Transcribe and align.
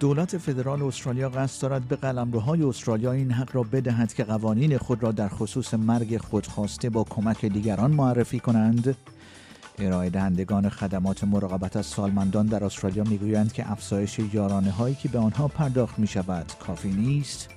دولت 0.00 0.38
فدرال 0.38 0.82
استرالیا 0.82 1.28
قصد 1.28 1.62
دارد 1.62 1.88
به 1.88 1.96
قلمروهای 1.96 2.62
استرالیا 2.62 3.12
این 3.12 3.30
حق 3.32 3.56
را 3.56 3.62
بدهد 3.62 4.14
که 4.14 4.24
قوانین 4.24 4.78
خود 4.78 5.02
را 5.02 5.12
در 5.12 5.28
خصوص 5.28 5.74
مرگ 5.74 6.18
خودخواسته 6.18 6.90
با 6.90 7.04
کمک 7.04 7.44
دیگران 7.44 7.90
معرفی 7.90 8.40
کنند 8.40 8.96
ارائه 9.78 10.10
دهندگان 10.10 10.68
خدمات 10.68 11.24
مراقبت 11.24 11.76
از 11.76 11.86
سالمندان 11.86 12.46
در 12.46 12.64
استرالیا 12.64 13.04
می‌گویند 13.04 13.52
که 13.52 13.72
افزایش 13.72 14.20
یارانه 14.32 14.70
هایی 14.70 14.94
که 14.94 15.08
به 15.08 15.18
آنها 15.18 15.48
پرداخت 15.48 15.98
می 15.98 16.06
شود 16.06 16.52
کافی 16.60 16.88
نیست 16.88 17.48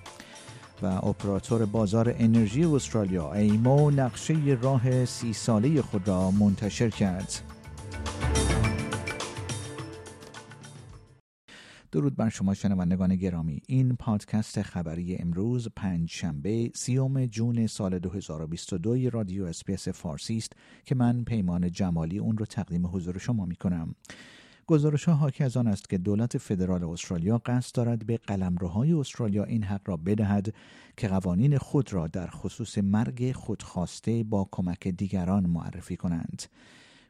و 0.81 0.85
اپراتور 0.85 1.65
بازار 1.65 2.15
انرژی 2.19 2.63
استرالیا 2.63 3.33
AEMO 3.33 3.91
نقشه 3.91 4.33
راه 4.61 5.05
سی 5.05 5.33
ساله 5.33 5.81
خود 5.81 6.07
را 6.07 6.31
منتشر 6.31 6.89
کرد. 6.89 7.58
درود 11.91 12.15
بر 12.15 12.29
شما 12.29 12.53
شنوندگان 12.53 13.15
گرامی 13.15 13.61
این 13.67 13.95
پادکست 13.95 14.61
خبری 14.61 15.15
امروز 15.15 15.67
پنج 15.75 16.11
شنبه 16.11 16.71
سی‌ام 16.75 17.25
June 17.25 17.67
سال 17.67 17.99
2022 17.99 19.09
رادیو 19.09 19.45
SBS 19.45 19.87
فارسی 19.87 20.37
است 20.37 20.53
که 20.85 20.95
من 20.95 21.23
پیمان 21.23 21.71
جمالی 21.71 22.17
اون 22.17 22.37
رو 22.37 22.45
تقدیم 22.45 22.87
حضور 22.87 23.17
شما 23.17 23.45
می 23.45 23.55
کنم 23.55 23.95
گزارش 24.67 25.03
ها 25.05 25.13
حاکی 25.13 25.43
از 25.43 25.57
آن 25.57 25.67
است 25.67 25.89
که 25.89 25.97
دولت 25.97 26.37
فدرال 26.37 26.83
استرالیا 26.83 27.37
قصد 27.37 27.75
دارد 27.75 28.05
به 28.05 28.17
قلمروهای 28.17 28.93
استرالیا 28.93 29.43
این 29.43 29.63
حق 29.63 29.81
را 29.85 29.97
بدهد 29.97 30.53
که 30.97 31.07
قوانین 31.07 31.57
خود 31.57 31.93
را 31.93 32.07
در 32.07 32.27
خصوص 32.27 32.77
مرگ 32.77 33.31
خودخواسته 33.31 34.23
با 34.23 34.49
کمک 34.51 34.87
دیگران 34.87 35.45
معرفی 35.45 35.97
کنند. 35.97 36.43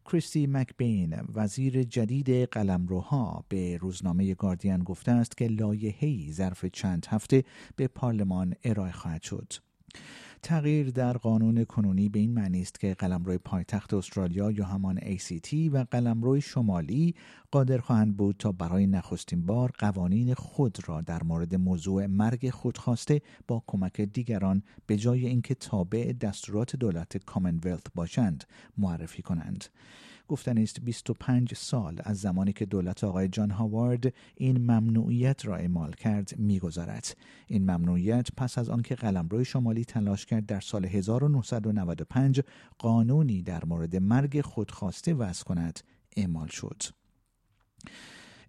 کریستی 0.06 0.48
مکبین 0.48 1.16
وزیر 1.34 1.84
جدید 1.84 2.30
قلمروها 2.30 3.46
به 3.50 3.78
روزنامه 3.78 4.34
گاردین 4.34 4.78
گفته 4.78 5.12
است 5.12 5.38
که 5.38 5.48
لایحه‌ای 5.48 6.32
ظرف 6.34 6.66
چند 6.66 7.06
هفته 7.10 7.44
به 7.76 7.88
پارلمان 7.88 8.56
ارائه 8.64 8.92
خواهد 8.92 9.22
شد. 9.22 9.54
تغییر 10.42 10.90
در 10.90 11.18
قانون 11.18 11.64
کنونی 11.64 12.10
به 12.10 12.20
این 12.20 12.34
معنی 12.34 12.62
است 12.62 12.80
که 12.80 12.94
قلمروی 12.94 13.38
پایتخت 13.38 13.94
استرالیا 13.94 14.52
یا 14.52 14.66
همان 14.66 14.98
ACT 15.00 15.54
و 15.72 15.86
قلمروی 15.92 16.42
شمالی 16.42 17.16
قادر 17.52 17.78
خواهند 17.78 18.18
بود 18.18 18.36
تا 18.40 18.52
برای 18.52 18.88
نخستین 18.88 19.46
بار 19.46 19.72
قوانین 19.78 20.34
خود 20.34 20.78
را 20.88 21.02
در 21.02 21.24
مورد 21.24 21.56
موضوع 21.56 22.06
مرگ 22.06 22.50
خودخواسته 22.50 23.22
با 23.48 23.64
کمک 23.68 24.02
دیگران 24.02 24.64
به 24.86 24.98
جای 24.98 25.28
اینکه 25.28 25.56
تابع 25.56 26.14
دستورات 26.14 26.76
دولت 26.76 27.18
کامنولت 27.18 27.86
باشند 27.96 28.44
معرفی 28.78 29.22
کنند. 29.22 29.66
گفتن 30.30 30.58
است 30.58 30.82
25 30.82 31.54
سال 31.54 32.02
از 32.04 32.20
زمانی 32.20 32.54
که 32.54 32.66
دولت 32.66 33.04
آقای 33.04 33.28
جان 33.28 33.52
هاوارد 33.52 34.14
این 34.36 34.58
ممنوعیت 34.58 35.46
را 35.46 35.56
اعمال 35.56 35.92
کرد 35.92 36.34
میگذرد 36.38 37.18
این 37.48 37.64
ممنوعیت 37.64 38.28
پس 38.38 38.58
از 38.58 38.70
آنکه 38.70 38.96
قلمرو 38.96 39.44
شمالی 39.44 39.86
تلاش 39.86 40.26
کرد 40.26 40.46
در 40.46 40.60
سال 40.60 40.86
1995 40.86 42.42
قانونی 42.78 43.42
در 43.42 43.66
مورد 43.66 43.96
مرگ 43.96 44.42
خودخواسته 44.42 45.14
وضع 45.14 45.44
کند 45.44 45.80
اعمال 46.18 46.48
شد. 46.48 46.84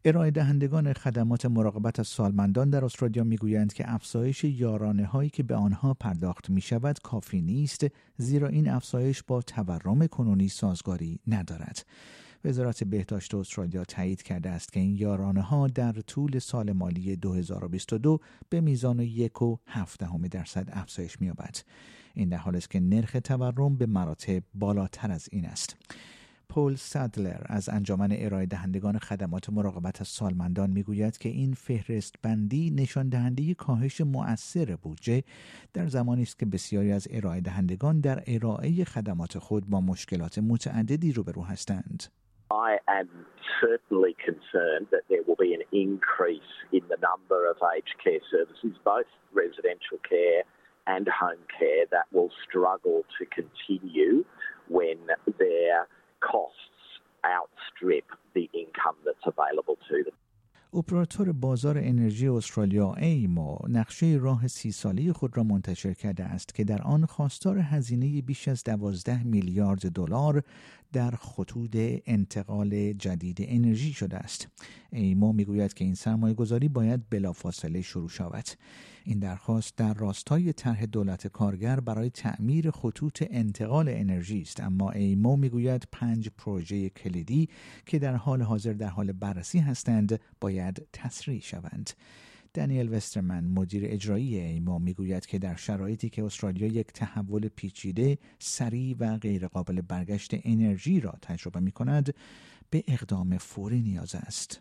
ارائه 0.05 0.31
دهندگان 0.31 0.93
خدمات 0.93 1.47
مراقبت 1.47 2.01
از 2.01 2.09
سالمندان 2.09 2.71
در 2.71 2.85
استرالیا 2.85 3.25
می‌گویند 3.25 3.73
که 3.73 3.95
افزایش 3.95 4.45
یارانه 4.45 5.07
هایی 5.07 5.31
که 5.31 5.43
به 5.43 5.55
آنها 5.55 5.95
پرداخت 5.95 6.51
می 6.51 6.61
شود 6.61 6.99
کافی 6.99 7.41
نیست 7.41 7.87
زیرا 8.17 8.49
این 8.49 8.69
افزایش 8.69 9.23
با 9.23 9.43
تورم 9.43 10.07
کنونی 10.07 10.49
سازگاری 10.49 11.21
ندارد. 11.27 11.87
وزارت 12.45 12.85
بهداشت 12.85 13.35
استرالیا 13.35 13.85
تایید 13.85 14.23
کرده 14.23 14.51
است 14.51 14.73
که 14.73 14.81
این 14.81 14.97
یارانه 14.97 15.43
ها 15.43 15.67
در 15.67 15.93
طول 15.93 16.39
سال 16.39 16.73
مالی 16.73 17.17
2022 17.17 18.21
به 18.49 18.61
میزان 18.61 19.01
یک 19.01 19.43
و 19.43 19.57
هفته 19.67 20.09
درصد 20.31 20.69
افزایش 20.73 21.21
می‌یابد. 21.21 21.57
این 22.15 22.29
در 22.29 22.37
حالی 22.37 22.59
است 22.59 22.71
که 22.71 22.81
نرخ 22.81 23.17
تورم 23.25 23.77
به 23.77 23.87
مراتب 23.87 24.43
بالاتر 24.55 25.11
از 25.11 25.29
این 25.33 25.47
است. 25.47 25.77
پول 26.51 26.75
سادلر 26.75 27.43
از 27.47 27.69
انجمن 27.69 28.09
ارائه 28.13 28.47
دهندگان 28.47 28.99
خدمات 28.99 29.51
مراقبت 29.51 30.01
از 30.01 30.09
سالمندان 30.09 30.71
می‌گوید 30.71 31.19
که 31.19 31.29
این 31.29 31.55
فهرست 31.55 32.15
بندی 32.23 32.71
نشان 32.71 33.09
دهنده 33.09 33.55
کاهش 33.55 34.01
مؤثر 34.01 34.77
بودجه 34.83 35.23
در 35.75 35.87
زمانی 35.87 36.23
است 36.23 36.39
که 36.39 36.47
بسیاری 36.47 36.93
از 36.93 37.09
ارائه 37.11 37.41
دهندگان 37.41 38.01
در 38.01 38.23
ارائه 38.27 38.85
خدمات 38.85 39.39
خود 39.39 39.71
با 39.71 39.81
مشکلات 39.81 40.39
متعددی 40.39 41.13
روبرو 41.13 41.43
هستند. 41.43 42.03
I 42.69 42.73
am 43.01 43.09
certainly 43.65 44.15
concerned 44.29 44.87
that 44.95 45.05
there 45.11 45.25
will 45.27 45.41
be 45.47 45.53
an 45.59 45.65
increase 45.87 46.53
in 46.73 46.85
the 46.93 47.01
number 47.11 47.41
of 47.53 47.57
aged 47.77 47.97
care 48.05 48.25
services, 48.35 48.75
both 48.95 49.11
residential 49.43 49.99
care 50.15 50.43
and 50.95 51.07
home 51.23 51.45
care, 51.61 51.85
that 51.97 52.07
will 52.15 52.33
struggle 52.47 52.99
to 53.19 53.23
continue 53.41 54.15
when 54.79 54.99
their 55.45 55.70
اپراتور 60.91 61.33
بازار 61.33 61.79
انرژی 61.79 62.29
استرالیا 62.29 62.95
ایمو 62.95 63.59
نقشه 63.69 64.19
راه 64.21 64.49
سی 64.49 64.73
ساله 64.73 65.13
خود 65.13 65.37
را 65.37 65.43
منتشر 65.43 65.95
کرده 65.95 66.25
است 66.25 66.55
که 66.55 66.65
در 66.65 66.83
آن 66.83 67.07
خواستار 67.07 67.59
هزینه 67.59 68.23
بیش 68.23 68.49
از 68.49 68.65
12 68.65 69.23
میلیارد 69.23 69.93
دلار 69.93 70.43
در 70.93 71.11
خطوط 71.11 71.77
انتقال 72.07 72.93
جدید 72.93 73.39
انرژی 73.41 73.93
شده 73.93 74.17
است. 74.17 74.49
ایمو 74.93 75.33
می‌گوید 75.33 75.75
که 75.75 75.85
این 75.85 75.95
سرمایه 75.95 76.35
گذاری 76.35 76.69
باید 76.69 77.11
بلافاصله 77.11 77.83
شروع 77.83 78.09
شود. 78.09 78.45
این 79.05 79.19
درخواست 79.19 79.77
در 79.77 79.95
راستای 79.95 80.53
طرح 80.53 80.87
دولت 80.87 81.27
کارگر 81.27 81.81
برای 81.81 82.11
تعمیر 82.11 82.71
خطوط 82.71 83.25
انتقال 83.31 83.89
انرژی 83.89 84.41
است 84.41 84.61
اما 84.61 84.91
ایمو 84.91 85.37
می‌گوید 85.37 85.89
پنج 85.93 86.29
پروژه 86.39 86.89
کلیدی 86.89 87.49
که 87.87 87.99
در 87.99 88.17
حال 88.17 88.43
حاضر 88.43 88.73
در 88.73 88.89
حال 88.89 89.13
بررسی 89.13 89.59
هستند 89.59 90.21
باید 90.41 90.87
تسریع 90.93 91.41
شوند. 91.41 91.91
دانیل 92.55 92.95
وسترمن 92.95 93.45
مدیر 93.45 93.83
اجرایی 93.87 94.37
ایما 94.37 94.79
می‌گوید 94.79 95.27
که 95.27 95.39
در 95.39 95.57
شرایطی 95.57 96.09
که 96.09 96.25
استرالیا 96.25 96.69
یک 96.69 96.87
تحول 96.87 97.49
پیچیده 97.49 98.19
سریع 98.39 98.97
و 98.99 99.19
غیرقابل 99.19 99.81
برگشت 99.81 100.31
انرژی 100.45 101.01
را 101.01 101.15
تجربه 101.23 101.61
می 101.61 101.73
کند 101.73 102.15
به 102.71 102.85
اقدام 102.89 103.39
فوری 103.39 103.83
نیاز 103.83 104.15
است. 104.15 104.61